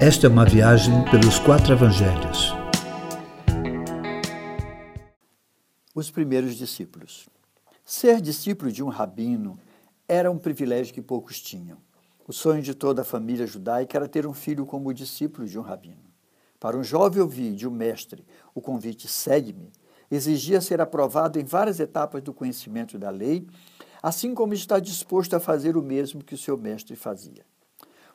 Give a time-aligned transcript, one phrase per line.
[0.00, 2.54] Esta é uma viagem pelos quatro evangelhos.
[5.92, 7.28] Os primeiros discípulos.
[7.84, 9.58] Ser discípulo de um rabino
[10.06, 11.78] era um privilégio que poucos tinham.
[12.28, 15.62] O sonho de toda a família judaica era ter um filho como discípulo de um
[15.62, 16.06] rabino.
[16.60, 18.24] Para um jovem ouvir de um mestre
[18.54, 19.72] o convite segue-me,
[20.08, 23.48] exigia ser aprovado em várias etapas do conhecimento da lei,
[24.00, 27.44] assim como estar disposto a fazer o mesmo que o seu mestre fazia.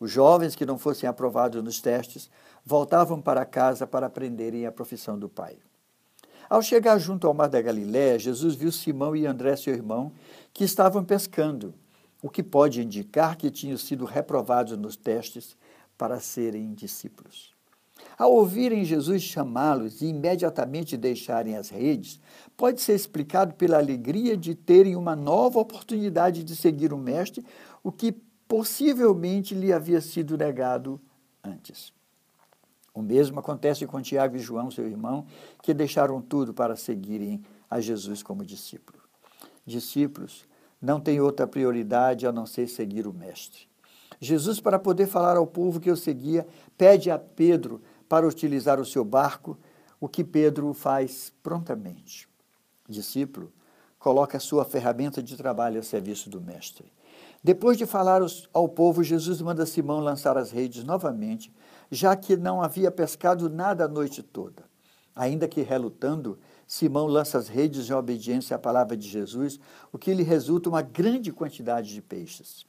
[0.00, 2.30] Os jovens que não fossem aprovados nos testes
[2.64, 5.56] voltavam para casa para aprenderem a profissão do Pai.
[6.48, 10.12] Ao chegar junto ao mar da Galiléia, Jesus viu Simão e André, seu irmão,
[10.52, 11.74] que estavam pescando,
[12.22, 15.56] o que pode indicar que tinham sido reprovados nos testes
[15.96, 17.52] para serem discípulos.
[18.16, 22.20] Ao ouvirem Jesus chamá-los e imediatamente deixarem as redes,
[22.56, 27.44] pode ser explicado pela alegria de terem uma nova oportunidade de seguir o Mestre,
[27.82, 28.16] o que
[28.48, 30.98] possivelmente lhe havia sido negado
[31.44, 31.92] antes.
[32.94, 35.26] O mesmo acontece com Tiago e João, seu irmão,
[35.62, 38.98] que deixaram tudo para seguirem a Jesus como discípulo.
[39.64, 40.46] Discípulos
[40.80, 43.68] não têm outra prioridade a não ser seguir o Mestre.
[44.20, 46.46] Jesus, para poder falar ao povo que o seguia,
[46.76, 49.56] pede a Pedro para utilizar o seu barco,
[50.00, 52.28] o que Pedro faz prontamente.
[52.88, 53.52] Discípulo
[53.98, 56.92] coloca a sua ferramenta de trabalho a serviço do Mestre.
[57.42, 58.20] Depois de falar
[58.52, 61.52] ao povo, Jesus manda Simão lançar as redes novamente,
[61.90, 64.64] já que não havia pescado nada a noite toda.
[65.14, 69.58] Ainda que relutando, Simão lança as redes em obediência à palavra de Jesus,
[69.92, 72.66] o que lhe resulta uma grande quantidade de peixes.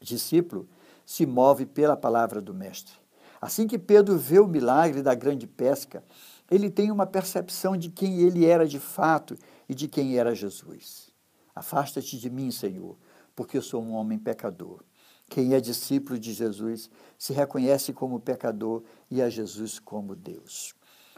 [0.00, 0.68] Discípulo
[1.04, 3.01] se move pela palavra do Mestre.
[3.42, 6.04] Assim que Pedro vê o milagre da grande pesca,
[6.48, 9.36] ele tem uma percepção de quem ele era de fato
[9.68, 11.10] e de quem era Jesus.
[11.52, 12.96] Afasta-te de mim, Senhor,
[13.34, 14.84] porque eu sou um homem pecador.
[15.28, 20.72] Quem é discípulo de Jesus se reconhece como pecador e a Jesus como Deus.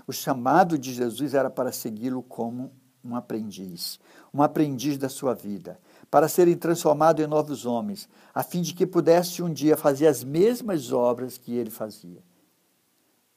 [0.07, 2.73] O chamado de Jesus era para segui-lo como
[3.05, 4.01] um aprendiz,
[4.33, 5.79] um aprendiz da sua vida,
[6.11, 10.25] para serem transformados em novos homens, a fim de que pudesse um dia fazer as
[10.25, 12.23] mesmas obras que ele fazia.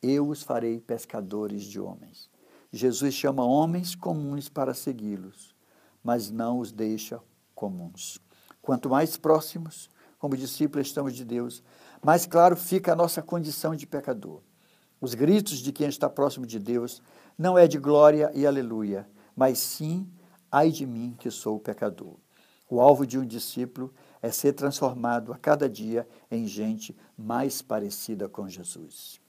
[0.01, 2.29] Eu os farei pescadores de homens.
[2.71, 5.55] Jesus chama homens comuns para segui-los,
[6.03, 7.19] mas não os deixa
[7.53, 8.19] comuns.
[8.61, 9.89] Quanto mais próximos,
[10.19, 11.63] como discípulos estamos de Deus,
[12.03, 14.41] mais claro fica a nossa condição de pecador.
[14.99, 17.01] Os gritos de quem está próximo de Deus
[17.37, 19.07] não é de glória e aleluia,
[19.37, 20.09] mas sim,
[20.51, 22.15] ai de mim que sou pecador.
[22.67, 28.27] O alvo de um discípulo é ser transformado a cada dia em gente mais parecida
[28.27, 29.21] com Jesus.